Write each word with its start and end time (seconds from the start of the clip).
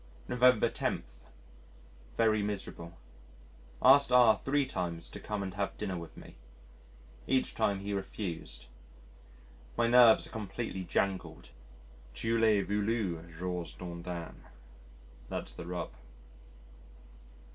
November 0.27 0.67
10. 0.67 1.03
Very 2.17 2.41
miserable. 2.41 2.97
Asked 3.83 4.11
R 4.11 4.35
three 4.43 4.65
times 4.65 5.11
to 5.11 5.19
come 5.19 5.43
and 5.43 5.53
have 5.53 5.77
dinner 5.77 5.95
with 5.95 6.17
me. 6.17 6.37
Each 7.27 7.53
time 7.53 7.81
he 7.81 7.93
refused. 7.93 8.65
My 9.77 9.85
nerves 9.87 10.25
are 10.25 10.31
completely 10.31 10.85
jangled. 10.85 11.51
Tu 12.15 12.35
l'as 12.35 12.67
voulu, 12.67 13.21
George 13.37 13.77
Dandin 13.77 14.41
that's 15.29 15.53
the 15.53 15.67
rub. 15.67 15.91